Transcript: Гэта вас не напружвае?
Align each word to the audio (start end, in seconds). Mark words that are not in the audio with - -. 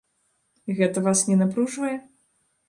Гэта 0.79 1.03
вас 1.09 1.19
не 1.29 1.37
напружвае? 1.43 1.93